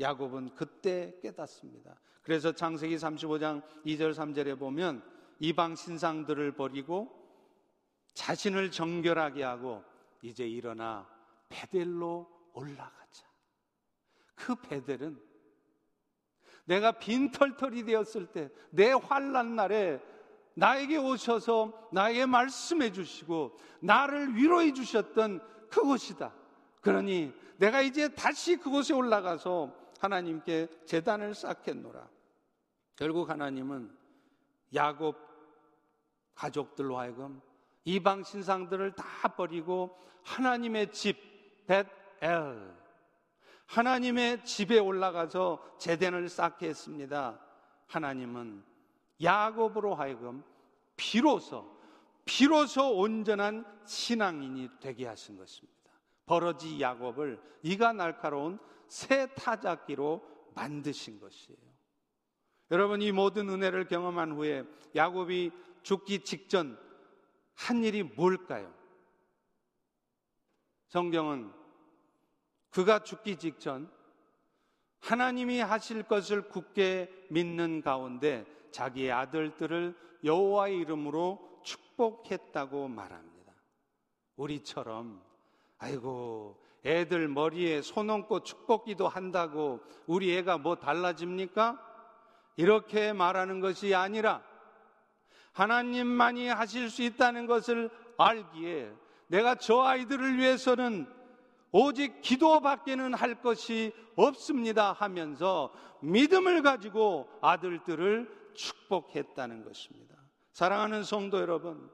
[0.00, 1.94] 야곱은 그때 깨닫습니다.
[2.22, 5.02] 그래서 장세기 35장 2절 3절에 보면
[5.38, 7.19] 이방 신상들을 버리고
[8.14, 9.84] 자신을 정결하게 하고
[10.22, 11.08] 이제 일어나
[11.48, 13.26] 베델로 올라가자.
[14.34, 15.20] 그 베델은
[16.64, 20.00] 내가 빈털털이 되었을 때 내 환란 날에
[20.54, 26.34] 나에게 오셔서 나에게 말씀해 주시고 나를 위로해 주셨던 그곳이다.
[26.80, 32.08] 그러니 내가 이제 다시 그곳에 올라가서 하나님께 재단을 쌓겠노라.
[32.96, 33.96] 결국 하나님은
[34.74, 35.16] 야곱
[36.34, 37.40] 가족들로 하여금
[37.84, 41.16] 이방 신상들을 다 버리고 하나님의 집
[41.66, 42.80] 벳엘
[43.66, 47.40] 하나님의 집에 올라가서 제단을 쌓게 했습니다.
[47.86, 48.64] 하나님은
[49.22, 50.42] 야곱으로 하여금
[50.96, 51.78] 비로소
[52.24, 55.90] 비로소 온전한 신앙인이 되게 하신 것입니다.
[56.26, 60.22] 버러지 야곱을 이가 날카로운 새 타작기로
[60.54, 61.58] 만드신 것이에요.
[62.70, 64.64] 여러분 이 모든 은혜를 경험한 후에
[64.94, 65.50] 야곱이
[65.82, 66.78] 죽기 직전
[67.60, 68.72] 한 일이 뭘까요?
[70.88, 71.52] 성경은
[72.70, 73.90] 그가 죽기 직전
[75.00, 79.94] 하나님이 하실 것을 굳게 믿는 가운데 자기의 아들들을
[80.24, 83.52] 여호와의 이름으로 축복했다고 말합니다.
[84.36, 85.22] 우리처럼
[85.78, 91.78] 아이고 애들 머리에 손 얹고 축복기도 한다고 우리 애가 뭐 달라집니까?
[92.56, 94.42] 이렇게 말하는 것이 아니라
[95.52, 98.92] 하나님만이 하실 수 있다는 것을 알기에
[99.26, 101.06] 내가 저 아이들을 위해서는
[101.72, 110.16] 오직 기도밖에는 할 것이 없습니다 하면서 믿음을 가지고 아들들을 축복했다는 것입니다.
[110.52, 111.90] 사랑하는 성도 여러분,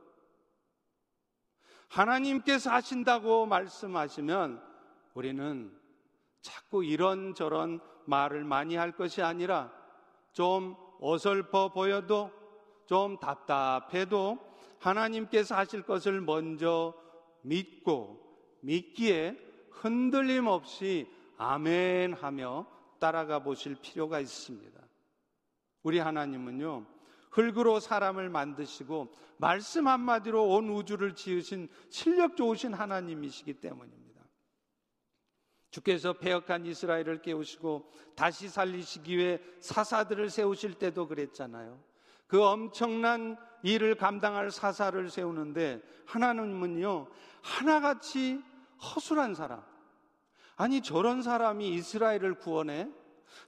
[1.89, 4.63] 하나님께서 하신다고 말씀하시면
[5.15, 5.79] 우리는
[6.41, 9.73] 자꾸 이런저런 말을 많이 할 것이 아니라
[10.33, 12.31] 좀 어설퍼 보여도
[12.87, 14.39] 좀 답답해도
[14.79, 16.95] 하나님께서 하실 것을 먼저
[17.43, 18.25] 믿고
[18.61, 19.39] 믿기에
[19.71, 22.67] 흔들림 없이 아멘 하며
[22.99, 24.81] 따라가 보실 필요가 있습니다.
[25.83, 26.87] 우리 하나님은요,
[27.31, 34.07] 흙으로 사람을 만드시고 말씀 한마디로 온 우주를 지으신 실력 좋으신 하나님이시기 때문입니다.
[35.71, 41.79] 주께서 폐역한 이스라엘을 깨우시고 다시 살리시기 위해 사사들을 세우실 때도 그랬잖아요.
[42.27, 47.09] 그 엄청난 일을 감당할 사사를 세우는데 하나님은요,
[47.43, 48.43] 하나같이
[48.83, 49.63] 허술한 사람.
[50.57, 52.89] 아니, 저런 사람이 이스라엘을 구원해?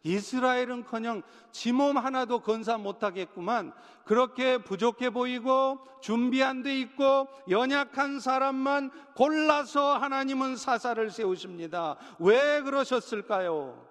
[0.02, 3.72] 이스라엘은 커녕 지 몸 하나도 건사 못하겠구만.
[4.04, 11.96] 그렇게 부족해 보이고 준비 안 돼 있고 연약한 사람만 골라서 하나님은 사사를 세우십니다.
[12.18, 13.86] 왜 그러셨을까요?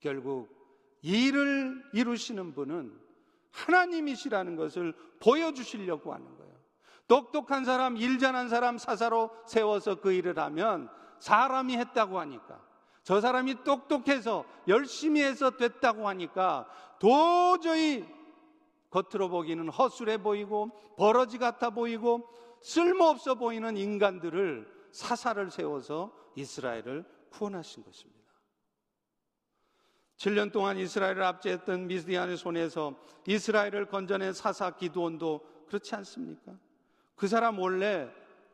[0.00, 0.50] 결국
[1.02, 3.01] 일을 이루시는 분은
[3.52, 6.52] 하나님이시라는 것을 보여주시려고 하는 거예요.
[7.06, 10.88] 똑똑한 사람, 일 잘한 사람 사사로 세워서 그 일을 하면
[11.18, 12.60] 사람이 했다고 하니까
[13.04, 18.06] 저 사람이 똑똑해서 열심히 해서 됐다고 하니까 도저히
[18.90, 22.28] 겉으로 보기는 허술해 보이고 버러지 같아 보이고
[22.60, 28.21] 쓸모없어 보이는 인간들을 사사를 세워서 이스라엘을 구원하신 것입니다.
[30.16, 32.94] 7년 동안 이스라엘을 압제했던 미스디안의 손에서
[33.26, 36.52] 이스라엘을 건져낸 사사 기도원도 그렇지 않습니까?
[37.16, 38.08] 그 사람 원래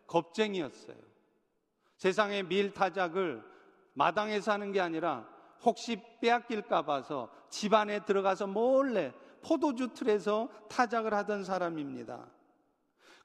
[0.06, 0.96] 겁쟁이였어요.
[1.96, 3.42] 세상의 밀 타작을
[3.94, 5.28] 마당에서 하는 게 아니라
[5.64, 12.26] 혹시 빼앗길까 봐서 집 안에 들어가서 몰래 포도주 틀에서 타작을 하던 사람입니다.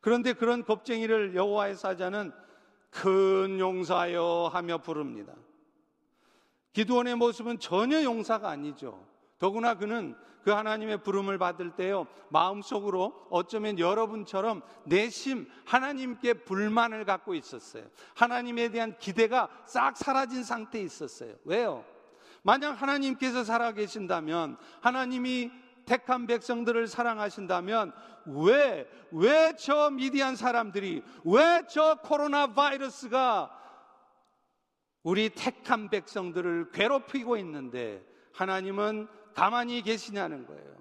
[0.01, 2.31] 그런데 그런 겁쟁이를 여호와의 사자는
[2.89, 5.33] 큰 용사여 하며 부릅니다.
[6.73, 9.05] 기도원의 모습은 전혀 용사가 아니죠.
[9.39, 17.85] 더구나 그는 그 하나님의 부름을 받을 때요, 마음속으로 어쩌면 여러분처럼 내심 하나님께 불만을 갖고 있었어요.
[18.15, 21.35] 하나님에 대한 기대가 싹 사라진 상태에 있었어요.
[21.45, 21.85] 왜요?
[22.41, 25.49] 만약 하나님께서 살아계신다면, 하나님이
[25.85, 27.93] 택한 백성들을 사랑하신다면,
[28.25, 33.62] 왜, 왜 저 미디안 사람들이, 왜 저 코로나 바이러스가
[35.03, 40.73] 우리 택한 백성들을 괴롭히고 있는데 하나님은 가만히 계시냐는 거예요.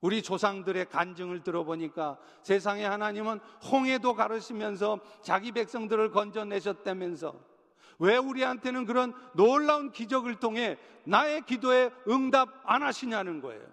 [0.00, 3.38] 우리 조상들의 간증을 들어보니까 세상에 하나님은
[3.70, 7.52] 홍해도 가르시면서 자기 백성들을 건져내셨다면서
[7.98, 13.64] 왜 우리한테는 그런 놀라운 기적을 통해 나의 기도에 응답 안 하시냐는 거예요.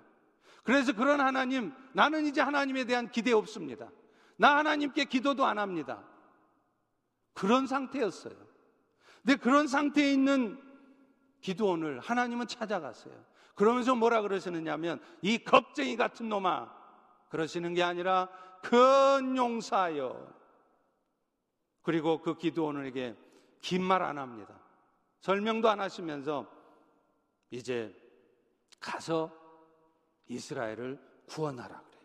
[0.64, 3.90] 그래서 그런 하나님, 나는 이제 하나님에 대한 기대 없습니다.
[4.38, 6.04] 나 하나님께 기도도 안 합니다.
[7.34, 8.49] 그런 상태였어요.
[9.30, 10.60] 근데 그런 상태에 있는
[11.42, 13.14] 기도원을 하나님은 찾아갔어요.
[13.54, 16.74] 그러면서 뭐라 그러시느냐면 이 겁쟁이 같은 놈아
[17.30, 18.28] 그러시는 게 아니라
[18.64, 20.34] 큰 용사여.
[21.84, 23.16] 그리고 그 기도원에게
[23.62, 24.60] 긴 말 안 합니다.
[25.20, 26.52] 설명도 안 하시면서
[27.52, 27.96] 이제
[28.80, 29.32] 가서
[30.28, 32.04] 이스라엘을 구원하라 그래요.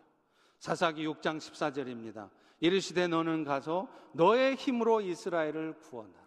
[0.59, 2.29] 사사기 6장 14절입니다.
[2.59, 6.24] 이르시되 너는 가서 너의 힘으로 이스라엘을 구원하라.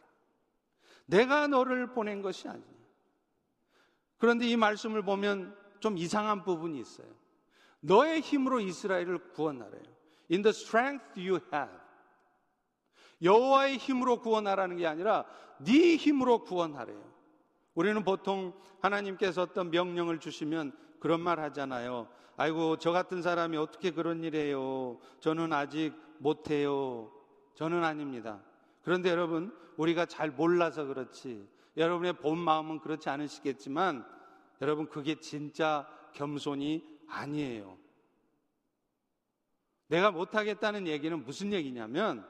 [1.08, 2.66] 내가 너를 보낸 것이 아니냐.
[4.18, 7.06] 그런데 이 말씀을 보면 좀 이상한 부분이 있어요.
[7.80, 9.84] 너의 힘으로 이스라엘을 구원하래요.
[10.30, 11.78] In the strength you have.
[13.22, 15.24] 여호와의 힘으로 구원하라는 게 아니라
[15.58, 17.02] 네 힘으로 구원하래요.
[17.74, 22.08] 우리는 보통 하나님께서 어떤 명령을 주시면 그런 말 하잖아요.
[22.36, 24.98] 아이고 저 같은 사람이 어떻게 그런 일해요?
[25.20, 27.10] 저는 아직 못해요.
[27.54, 28.42] 저는 아닙니다.
[28.82, 34.04] 그런데 여러분 우리가 잘 몰라서 그렇지 여러분의 본 마음은 그렇지 않으시겠지만
[34.60, 37.78] 여러분 그게 진짜 겸손이 아니에요.
[39.86, 42.26] 내가 못하겠다는 얘기는 무슨 얘기냐면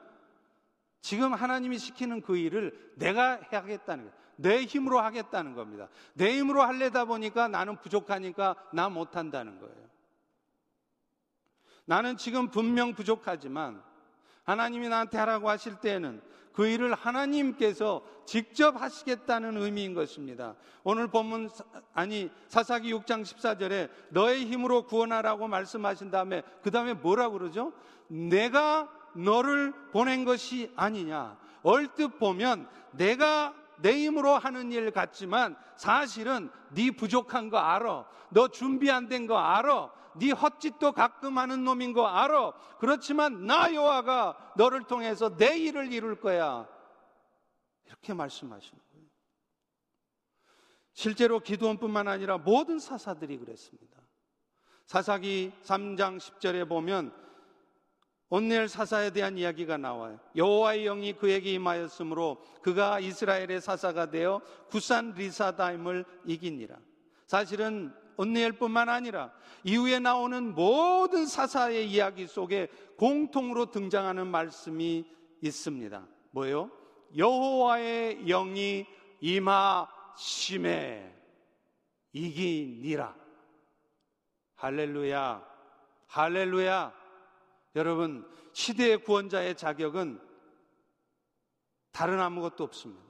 [1.01, 4.19] 지금 하나님이 시키는 그 일을 내가 해야겠다는 거예요.
[4.35, 5.89] 내 힘으로 하겠다는 겁니다.
[6.13, 9.89] 내 힘으로 할래다 보니까 나는 부족하니까 나 못한다는 거예요.
[11.85, 13.83] 나는 지금 분명 부족하지만
[14.43, 16.21] 하나님이 나한테 하라고 하실 때에는
[16.53, 20.55] 그 일을 하나님께서 직접 하시겠다는 의미인 것입니다.
[20.83, 21.49] 오늘 본문
[21.93, 27.71] 아니 사사기 6장 14절에 너의 힘으로 구원하라고 말씀하신 다음에 그 다음에 뭐라 그러죠?
[28.07, 31.37] 내가 너를 보낸 것이 아니냐.
[31.63, 38.05] 얼뜻 보면 내가 내 힘으로 하는 일 같지만 사실은 네 부족한 거 알아.
[38.31, 39.91] 너 준비 안 된 거 알아.
[40.15, 42.53] 네 헛짓도 가끔 하는 놈인 거 알아.
[42.79, 46.67] 그렇지만 나 여호와가 너를 통해서 내 일을 이룰 거야.
[47.85, 49.05] 이렇게 말씀하시는 거예요.
[50.93, 53.99] 실제로 기도원뿐만 아니라 모든 사사들이 그랬습니다.
[54.85, 57.13] 사사기 3장 10절에 보면
[58.29, 60.19] 온넬 사사에 대한 이야기가 나와요.
[60.35, 66.77] 여호와의 영이 그에게 임하였으므로 그가 이스라엘의 사사가 되어 구산 리사다임을 이기니라.
[67.25, 69.31] 사실은 온니엘 뿐만 아니라
[69.63, 72.67] 이후에 나오는 모든 사사의 이야기 속에
[72.97, 75.09] 공통으로 등장하는 말씀이
[75.41, 76.05] 있습니다.
[76.31, 76.69] 뭐요?
[77.15, 78.85] 여호와의 영이
[79.21, 81.15] 임하심에
[82.11, 83.15] 이기니라.
[84.55, 85.47] 할렐루야.
[86.07, 86.93] 할렐루야.
[87.77, 90.19] 여러분, 시대의 구원자의 자격은
[91.93, 93.01] 다른 아무것도 없습니다.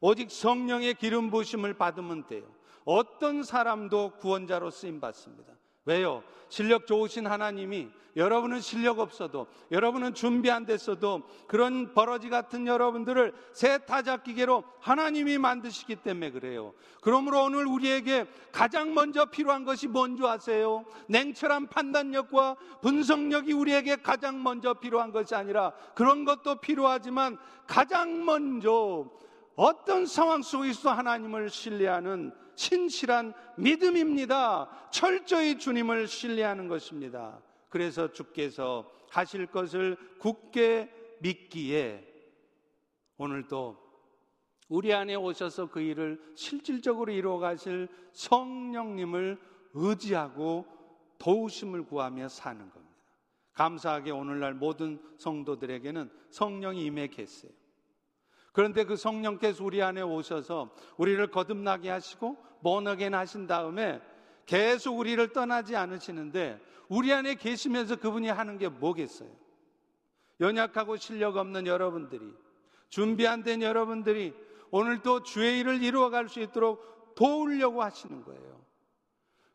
[0.00, 2.57] 오직 성령의 기름 부심을 받으면 돼요.
[2.88, 5.52] 어떤 사람도 구원자로 쓰임 받습니다.
[5.84, 6.22] 왜요?
[6.48, 13.76] 실력 좋으신 하나님이 여러분은 실력 없어도 여러분은 준비 안 됐어도 그런 버러지 같은 여러분들을 새
[13.84, 16.72] 타작기계로 하나님이 만드시기 때문에 그래요.
[17.02, 20.86] 그러므로 오늘 우리에게 가장 먼저 필요한 것이 뭔지 아세요?
[21.08, 27.36] 냉철한 판단력과 분석력이 우리에게 가장 먼저 필요한 것이 아니라 그런 것도 필요하지만
[27.66, 29.10] 가장 먼저
[29.56, 34.88] 어떤 상황 속에서 하나님을 신뢰하는 신실한 믿음입니다.
[34.90, 37.40] 철저히 주님을 신뢰하는 것입니다.
[37.68, 42.04] 그래서 주께서 하실 것을 굳게 믿기에
[43.16, 43.78] 오늘도
[44.68, 49.40] 우리 안에 오셔서 그 일을 실질적으로 이루어 가실 성령님을
[49.74, 50.66] 의지하고
[51.18, 52.96] 도우심을 구하며 사는 겁니다.
[53.52, 57.52] 감사하게 오늘날 모든 성도들에게는 성령이 임해 계세요.
[58.52, 64.00] 그런데 그 성령께서 우리 안에 오셔서 우리를 거듭나게 하시고 번역에 하신 다음에
[64.46, 69.28] 계속 우리를 떠나지 않으시는데 우리 안에 계시면서 그분이 하는 게 뭐겠어요?
[70.40, 72.32] 연약하고 실력 없는 여러분들이
[72.88, 74.34] 준비 안 된 여러분들이
[74.70, 78.60] 오늘도 주의 일을 이루어갈 수 있도록 도우려고 하시는 거예요.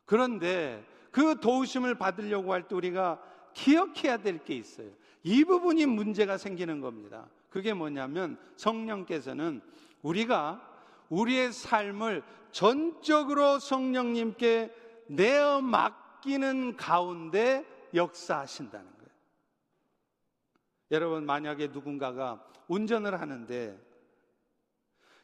[0.04, 3.20] 그런데 그 도우심을 받으려고 할 때 우리가
[3.54, 4.90] 기억해야 될 게 있어요.
[5.22, 7.28] 이 부분이 문제가 생기는 겁니다.
[7.48, 9.62] 그게 뭐냐면 성령께서는
[10.02, 10.73] 우리가
[11.08, 14.74] 우리의 삶을 전적으로 성령님께
[15.08, 19.10] 내어 맡기는 가운데 역사하신다는 거예요.
[20.92, 23.78] 여러분, 만약에 누군가가 운전을 하는데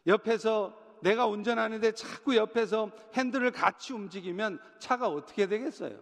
[0.07, 5.99] 옆에서 내가 운전하는데 자꾸 옆에서 핸들을 같이 움직이면 차가 어떻게 되겠어요?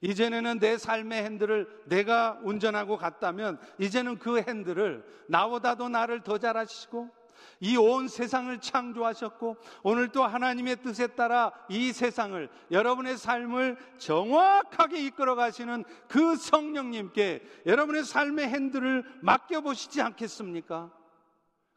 [0.00, 7.21] 이전에는 내 삶의 핸들을 내가 운전하고 갔다면 이제는 그 핸들을 나보다도 나를 더 잘하시고
[7.60, 15.34] 이 온 세상을 창조하셨고 오늘 또 하나님의 뜻에 따라 이 세상을 여러분의 삶을 정확하게 이끌어
[15.34, 20.92] 가시는 그 성령님께 여러분의 삶의 핸들을 맡겨 보시지 않겠습니까?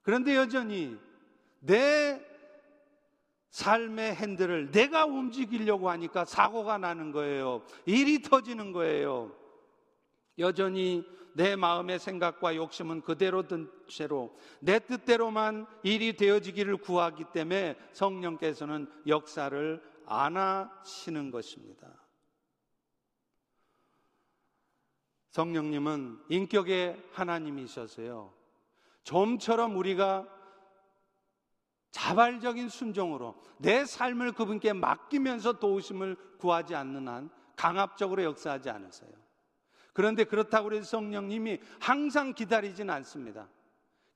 [0.01, 0.97] 그런데 여전히
[1.59, 2.24] 내
[3.49, 7.63] 삶의 핸들을 내가 움직이려고 하니까 사고가 나는 거예요.
[7.86, 9.32] 일이 터지는 거예요.
[10.38, 11.05] 여전히
[11.36, 19.83] 내 마음의 생각과 욕심은 그대로 든 채로 내 뜻대로만 일이 되어지기를 구하기 때문에 성령께서는 역사를
[20.05, 21.89] 안 하시는 것입니다.
[25.31, 28.33] 성령님은 인격의 하나님이셔서요.
[29.03, 30.25] 좀처럼 우리가
[31.91, 39.24] 자발적인 순종으로 내 삶을 그분께 맡기면서 도우심을 구하지 않는 한 강압적으로 역사하지 않으세요.
[39.95, 43.47] 그런데 그렇다고 해서 성령님이 항상 기다리진 않습니다.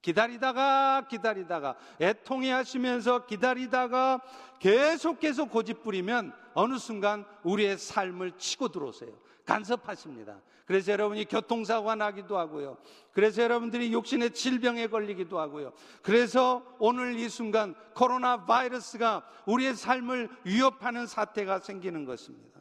[0.02, 4.20] 기다리다가 기다리다가 애통해 하시면서 기다리다가
[4.60, 9.12] 계속 계속 고집 부리면 어느 순간 우리의 삶을 치고 들어오세요.
[9.46, 10.42] 간섭하십니다.
[10.66, 12.78] 그래서 여러분이 교통사고가 나기도 하고요.
[13.14, 15.72] 그래서 여러분들이 육신의 질병에 걸리기도 하고요.
[16.02, 22.60] 그래서 오늘 이 순간 코로나 바이러스가 우리의 삶을 위협하는 사태가 생기는 것입니다.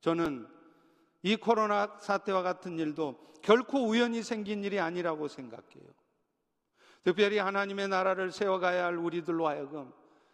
[0.00, 0.55] 저는
[1.26, 5.90] 이 코로나 사태와 같은 일도 결코 우연히 생긴 일이 아니라고 생각해요.
[7.02, 9.92] 특별히 하나님의 나라를 세워가야 할 우리들로 하여금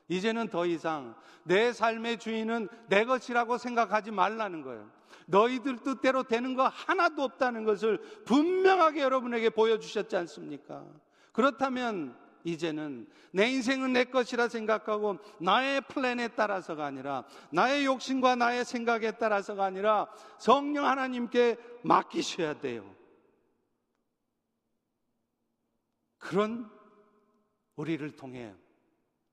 [0.08, 1.14] 이제는 더 이상
[1.44, 4.90] 내 삶의 주인은 내 것이라고 생각하지 말라는 거예요.
[5.28, 10.84] 너희들 뜻대로 되는 거 하나도 없다는 것을 분명하게 여러분에게 보여주셨지 않습니까?
[11.32, 12.14] 그렇다면
[12.44, 19.64] 이제는 내 인생은 내 것이라 생각하고 나의 플랜에 따라서가 아니라 나의 욕심과 나의 생각에 따라서가
[19.64, 22.94] 아니라 성령 하나님께 맡기셔야 돼요.
[26.18, 26.70] 그런
[27.76, 28.54] 우리를 통해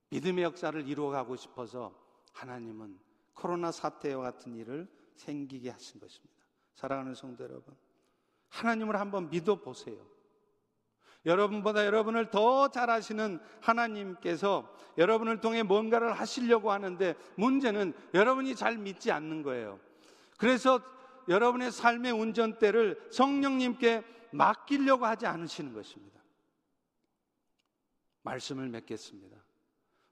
[0.10, 1.95] 믿음의 역사를 이루어가고 싶어서
[2.34, 2.99] 하나님은
[3.34, 6.36] 코로나 사태와 같은 일을 생기게 하신 것입니다.
[6.74, 7.76] 사랑하는 성도 여러분,
[8.49, 10.19] 하나님을 한번 믿어보세요.
[11.26, 19.44] 여러분보다 여러분을 더 잘하시는 하나님께서 여러분을 통해 뭔가를 하시려고 하는데 문제는 여러분이 잘 믿지 않는
[19.44, 19.80] 거예요.
[20.38, 20.82] 그래서
[21.28, 26.20] 여러분의 삶의 운전대를 성령님께 맡기려고 하지 않으시는 것입니다.
[28.24, 29.38] 말씀을 맺겠습니다.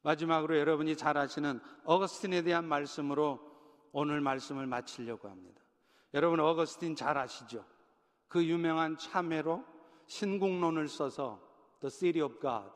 [0.04, 3.40] 마지막으로 여러분이 잘 아시는 어거스틴에 대한 말씀으로
[3.92, 5.62] 오늘 말씀을 마치려고 합니다.
[6.14, 7.66] 여러분 어거스틴 잘 아시죠?
[8.28, 9.66] 그 유명한 참회로
[10.08, 11.40] 신국론을 써서
[11.80, 12.70] The City of God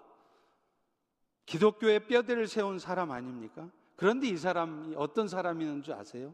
[1.45, 3.69] 기독교의 뼈대를 세운 사람 아닙니까?
[3.95, 6.33] 그런데 이 사람이 어떤 사람이었는 줄 아세요?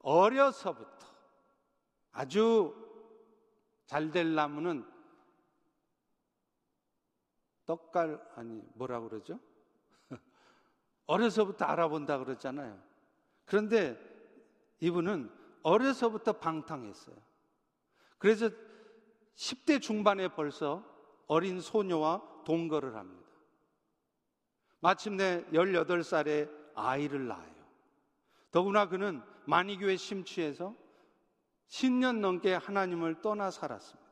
[0.00, 1.06] 어려서부터
[2.12, 2.74] 아주
[3.86, 4.84] 잘 될 나무는
[7.66, 9.40] 떡갈 아니 뭐라 그러죠?
[11.06, 12.80] 어려서부터 알아본다 그러잖아요.
[13.44, 13.98] 그런데
[14.80, 15.30] 이분은
[15.62, 17.16] 어려서부터 방탕했어요.
[18.18, 18.50] 그래서
[19.36, 20.84] 10대 중반에 벌써
[21.26, 23.24] 어린 소녀와 동거를 합니다.
[24.80, 27.54] 마침내 18살에 아이를 낳아요.
[28.50, 30.74] 더구나 그는 만이교에 심취해서
[31.68, 34.04] 10년 넘게 하나님을 떠나 살았습니다.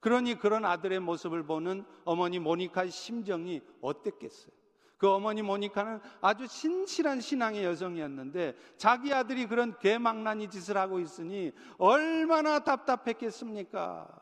[0.00, 4.52] 그러니 그런 아들의 모습을 보는 어머니 모니카의 심정이 어땠겠어요?
[4.96, 12.58] 그 어머니 모니카는 아주 신실한 신앙의 여성이었는데 자기 아들이 그런 개망나니 짓을 하고 있으니 얼마나
[12.60, 14.17] 답답했겠습니까?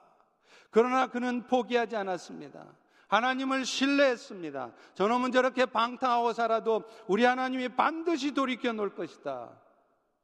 [0.77, 2.66] 그러나 그는 포기하지 않았습니다.
[3.09, 4.74] 하나님을 신뢰했습니다.
[4.93, 9.59] 저놈은 저렇게 방탕하고 살아도 우리 하나님이 반드시 돌이켜 놓을 것이다.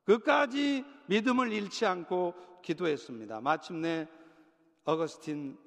[0.04, 3.40] 끝까지 믿음을 잃지 않고 기도했습니다.
[3.40, 4.06] 마침내
[4.84, 5.58] 어거스틴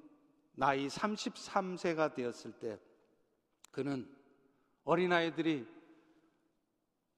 [0.53, 2.79] 나이 33세가 되었을 때
[3.71, 4.07] 그는
[4.83, 5.65] 어린아이들이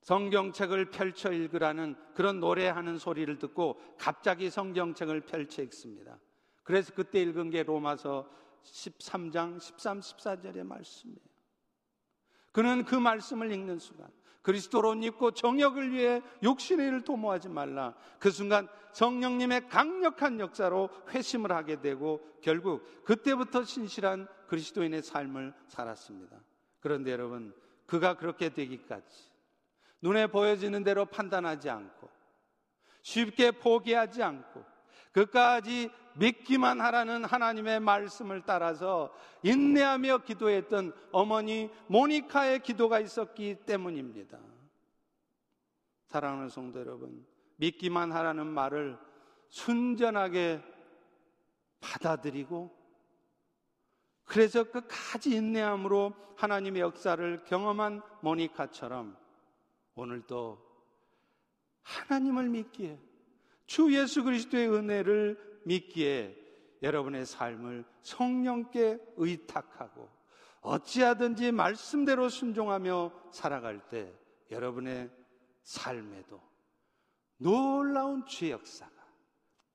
[0.03, 6.17] 성경책을 펼쳐 읽으라는 그런 노래하는 소리를 듣고 갑자기 성경책을 펼쳐 읽습니다.
[6.67, 8.29] 그래서 그때 읽은 게 로마서
[8.61, 11.17] 13장 13, 14절의 말씀이에요.
[12.51, 14.09] 그는 그 말씀을 읽는 순간
[14.41, 17.95] 그리스도로 옷 입고 정역을 위해 욕심의 일을 도모하지 말라.
[18.19, 26.37] 그 순간 성령님의 강력한 역사로 회심을 하게 되고 결국 그때부터 신실한 그리스도인의 삶을 살았습니다.
[26.81, 27.55] 그런데 여러분,
[27.85, 29.31] 그가 그렇게 되기까지
[30.01, 32.09] 눈에 보여지는 대로 판단하지 않고
[33.03, 34.65] 쉽게 포기하지 않고
[35.13, 39.13] 끝까지 믿기만 하라는 하나님의 말씀을 따라서
[39.43, 44.39] 인내하며 기도했던 어머니 모니카의 기도가 있었기 때문입니다.
[46.07, 47.25] 사랑하는 성도 여러분,
[47.57, 48.97] 믿기만 하라는 말을
[49.49, 50.61] 순전하게
[51.79, 52.75] 받아들이고
[54.25, 59.17] 그래서 끝까지 인내함으로 하나님의 역사를 경험한 모니카처럼
[59.95, 60.65] 오늘도
[61.81, 62.99] 하나님을 믿기에
[63.65, 66.35] 주 예수 그리스도의 은혜를 믿기에
[66.81, 70.09] 여러분의 삶을 성령께 의탁하고
[70.61, 74.13] 어찌하든지 말씀대로 순종하며 살아갈 때
[74.49, 75.09] 여러분의
[75.63, 76.41] 삶에도
[77.37, 78.95] 놀라운 주의 역사가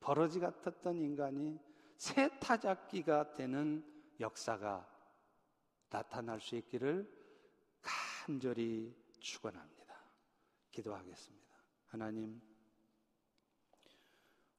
[0.00, 1.58] 버러지 같았던 인간이
[1.96, 3.84] 새 타작기가 되는
[4.18, 4.88] 역사가
[5.90, 7.08] 나타날 수 있기를
[7.80, 9.94] 간절히 축원합니다.
[10.70, 11.46] 기도하겠습니다.
[11.88, 12.40] 하나님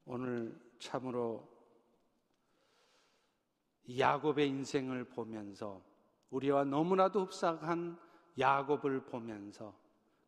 [0.06, 1.48] 오늘 참으로
[3.98, 5.82] 야곱의 인생을 보면서
[6.30, 7.98] 우리와 너무나도 흡사한
[8.38, 9.76] 야곱을 보면서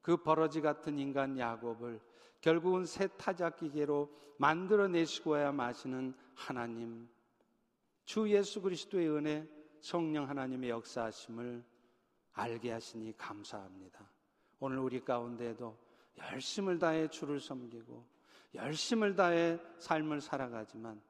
[0.01, 1.99] 그 버러지 같은 인간 야곱을
[2.41, 7.09] 결국은 새 타작기계로 만들어내시고야 마시는 하나님
[8.03, 9.47] 주 예수 그리스도의 은혜
[9.81, 11.63] 성령 하나님의 역사하심을
[12.33, 14.09] 알게 하시니 감사합니다.
[14.59, 15.77] 오늘 우리 가운데에도
[16.17, 18.14] 열심을 다해 주를 섬기고
[18.55, 21.01] 열심을 다해 삶을 살아가지만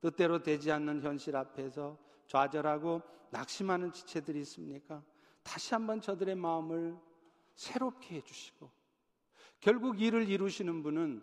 [0.00, 5.02] 뜻대로 되지 않는 현실 앞에서 좌절하고 낙심하는 지체들이 있습니까?
[5.42, 6.96] 다시 한번 저들의 마음을
[7.54, 8.70] 새롭게 해주시고
[9.60, 11.22] 결국 일을 이루시는 분은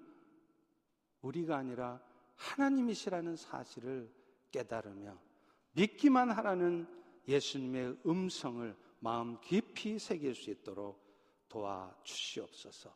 [1.22, 2.02] 우리가 아니라
[2.36, 4.12] 하나님이시라는 사실을
[4.52, 5.20] 깨달으며
[5.74, 6.88] 믿기만 하라는
[7.28, 11.06] 예수님의 음성을 마음 깊이 새길 수 있도록
[11.50, 12.95] 도와주시옵소서.